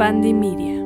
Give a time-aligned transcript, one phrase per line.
[0.00, 0.82] Pandemia.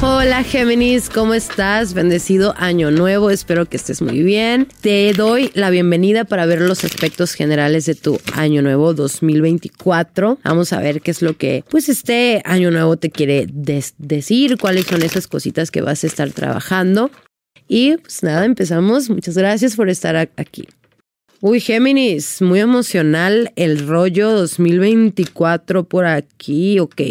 [0.00, 1.92] Hola Géminis, ¿cómo estás?
[1.92, 4.66] Bendecido año nuevo, espero que estés muy bien.
[4.80, 10.38] Te doy la bienvenida para ver los aspectos generales de tu año nuevo 2024.
[10.42, 14.86] Vamos a ver qué es lo que pues este año nuevo te quiere decir, cuáles
[14.86, 17.10] son esas cositas que vas a estar trabajando.
[17.68, 19.10] Y pues nada, empezamos.
[19.10, 20.66] Muchas gracias por estar aquí.
[21.46, 27.02] Uy, Géminis, muy emocional el rollo 2024 por aquí, ok.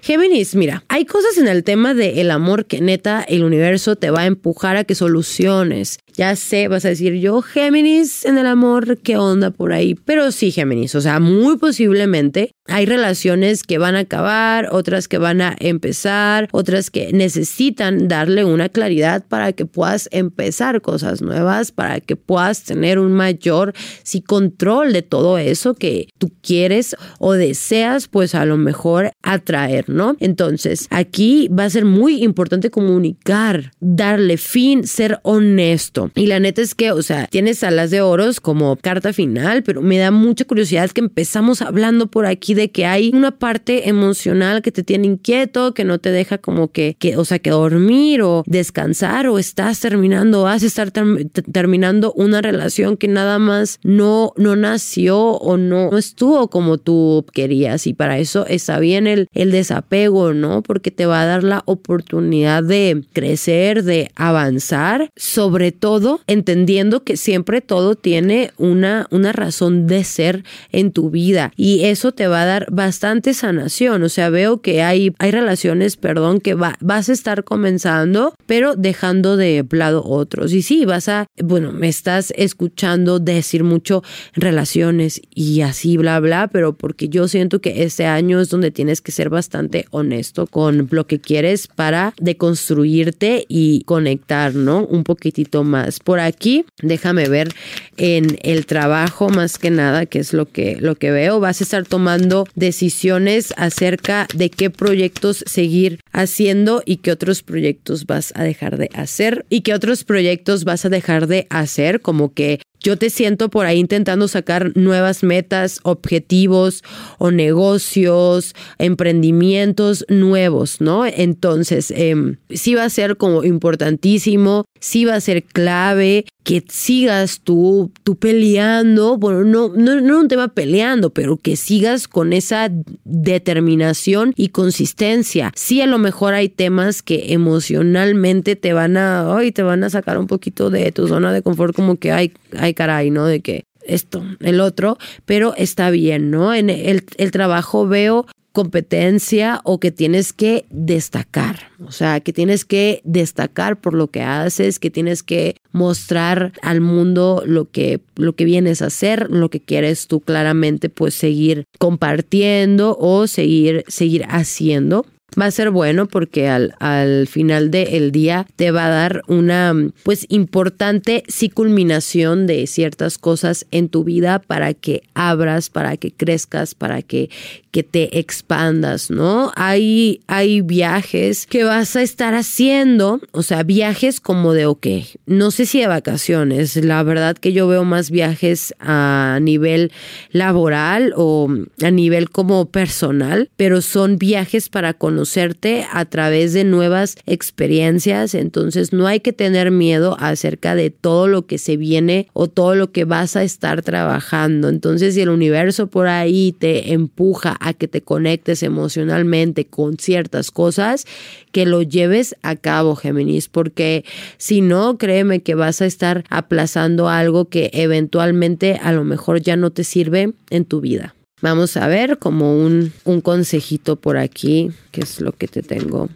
[0.00, 4.08] Géminis, mira, hay cosas en el tema del el amor que neta el universo te
[4.08, 5.98] va a empujar a que soluciones.
[6.16, 9.94] Ya sé, vas a decir yo, Géminis en el amor, ¿qué onda por ahí?
[9.94, 15.18] Pero sí, Géminis, o sea, muy posiblemente hay relaciones que van a acabar, otras que
[15.18, 21.70] van a empezar, otras que necesitan darle una claridad para que puedas empezar cosas nuevas,
[21.70, 27.34] para que puedas tener un mayor sí, control de todo eso que tú quieres o
[27.34, 30.16] deseas, pues a lo mejor atraer, ¿no?
[30.20, 36.05] Entonces, aquí va a ser muy importante comunicar, darle fin, ser honesto.
[36.14, 39.82] Y la neta es que, o sea, tienes alas de oros como carta final, pero
[39.82, 44.62] me da mucha curiosidad que empezamos hablando por aquí de que hay una parte emocional
[44.62, 48.22] que te tiene inquieto, que no te deja como que, que o sea, que dormir
[48.22, 54.32] o descansar o estás terminando, vas a estar terminando una relación que nada más no,
[54.36, 59.28] no nació o no, no estuvo como tú querías y para eso está bien el,
[59.32, 60.62] el desapego, ¿no?
[60.62, 65.95] Porque te va a dar la oportunidad de crecer, de avanzar, sobre todo
[66.26, 72.12] entendiendo que siempre todo tiene una, una razón de ser en tu vida y eso
[72.12, 74.02] te va a dar bastante sanación.
[74.02, 79.36] O sea, veo que hay, hay relaciones, perdón, que vas a estar comenzando, pero dejando
[79.36, 80.52] de lado otros.
[80.52, 84.02] Y sí, vas a, bueno, me estás escuchando decir mucho
[84.34, 89.00] relaciones y así, bla, bla, pero porque yo siento que este año es donde tienes
[89.00, 94.84] que ser bastante honesto con lo que quieres para deconstruirte y conectar, ¿no?
[94.84, 95.85] Un poquitito más.
[96.00, 97.48] Por aquí, déjame ver
[97.96, 101.64] en el trabajo más que nada, que es lo que, lo que veo, vas a
[101.64, 108.42] estar tomando decisiones acerca de qué proyectos seguir haciendo y qué otros proyectos vas a
[108.42, 112.96] dejar de hacer y qué otros proyectos vas a dejar de hacer, como que yo
[112.96, 116.84] te siento por ahí intentando sacar nuevas metas, objetivos
[117.18, 121.04] o negocios, emprendimientos nuevos, ¿no?
[121.04, 122.14] Entonces, eh,
[122.50, 128.14] sí va a ser como importantísimo, sí va a ser clave que sigas tú, tú
[128.14, 132.70] peleando, bueno, no, no, no un tema peleando, pero que sigas con esa
[133.02, 135.50] determinación y consistencia.
[135.56, 139.90] Sí, a lo mejor hay temas que emocionalmente te van a, ay, te van a
[139.90, 143.26] sacar un poquito de tu zona de confort, como que, ay, ay, caray, ¿no?
[143.26, 146.54] De que esto, el otro, pero está bien, ¿no?
[146.54, 148.24] En el, el trabajo veo
[148.56, 154.22] competencia o que tienes que destacar, o sea, que tienes que destacar por lo que
[154.22, 159.50] haces, que tienes que mostrar al mundo lo que lo que vienes a hacer, lo
[159.50, 165.04] que quieres tú claramente pues seguir compartiendo o seguir seguir haciendo
[165.38, 169.74] va a ser bueno porque al, al final del día te va a dar una
[170.02, 176.12] pues importante sí culminación de ciertas cosas en tu vida para que abras, para que
[176.12, 177.28] crezcas, para que,
[177.70, 179.52] que te expandas, ¿no?
[179.56, 184.86] Hay, hay viajes que vas a estar haciendo, o sea, viajes como de, ok,
[185.26, 189.92] no sé si de vacaciones, la verdad que yo veo más viajes a nivel
[190.30, 191.48] laboral o
[191.82, 198.34] a nivel como personal, pero son viajes para conocer conocerte a través de nuevas experiencias,
[198.34, 202.74] entonces no hay que tener miedo acerca de todo lo que se viene o todo
[202.74, 204.68] lo que vas a estar trabajando.
[204.68, 210.50] Entonces si el universo por ahí te empuja a que te conectes emocionalmente con ciertas
[210.50, 211.06] cosas,
[211.50, 214.04] que lo lleves a cabo, Géminis, porque
[214.36, 219.56] si no, créeme que vas a estar aplazando algo que eventualmente a lo mejor ya
[219.56, 221.15] no te sirve en tu vida.
[221.42, 226.08] Vamos a ver como un, un consejito por aquí, que es lo que te tengo.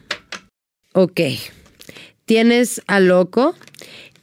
[0.93, 1.20] Ok,
[2.25, 3.55] tienes a loco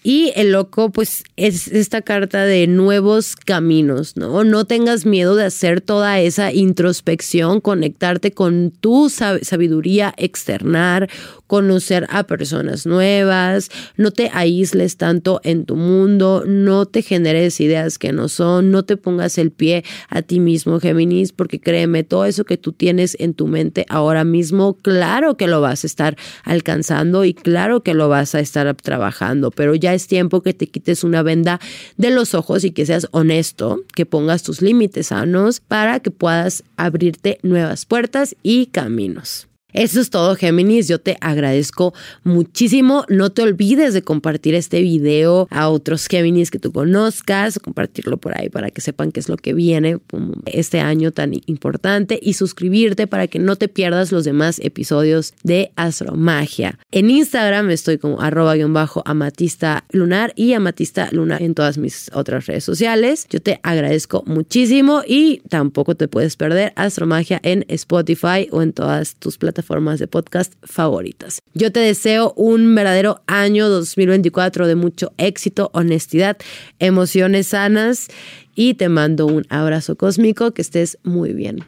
[0.08, 4.46] y el loco, pues, es esta carta de nuevos caminos, ¿no?
[4.46, 11.10] No tengas miedo de hacer toda esa introspección, conectarte con tu sabiduría, externar,
[11.48, 17.98] conocer a personas nuevas, no te aísles tanto en tu mundo, no te generes ideas
[17.98, 22.26] que no son, no te pongas el pie a ti mismo, Géminis, porque créeme, todo
[22.26, 26.18] eso que tú tienes en tu mente ahora mismo, claro que lo vas a estar
[26.44, 30.68] alcanzando y claro que lo vas a estar trabajando, pero ya es tiempo que te
[30.68, 31.60] quites una venda
[31.98, 36.64] de los ojos y que seas honesto, que pongas tus límites sanos para que puedas
[36.78, 39.48] abrirte nuevas puertas y caminos.
[39.74, 40.88] Eso es todo, Géminis.
[40.88, 41.94] Yo te agradezco
[42.24, 43.04] muchísimo.
[43.10, 48.40] No te olvides de compartir este video a otros Géminis que tú conozcas, compartirlo por
[48.40, 50.00] ahí para que sepan qué es lo que viene
[50.46, 55.74] este año tan importante y suscribirte para que no te pierdas los demás episodios de
[55.76, 56.80] Astromagia.
[56.92, 62.46] En Instagram estoy como arroba bajo amatista lunar y amatista lunar en todas mis otras
[62.46, 63.28] redes sociales.
[63.30, 69.18] Yo te agradezco muchísimo y tampoco te puedes perder Astromagia en Spotify o en todas
[69.18, 69.57] tus plataformas
[69.98, 71.42] de podcast favoritas.
[71.54, 76.38] Yo te deseo un verdadero año 2024 de mucho éxito, honestidad,
[76.80, 78.08] emociones sanas
[78.56, 81.64] y te mando un abrazo cósmico, que estés muy bien.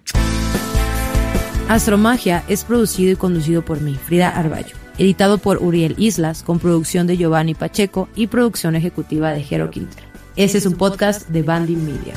[1.68, 4.76] Astromagia es producido y conducido por mí, Frida Arballo.
[4.98, 10.04] Editado por Uriel Islas, con producción de Giovanni Pacheco y producción ejecutiva de Jero Quinter.
[10.36, 12.14] Ese es un podcast de Banding Media.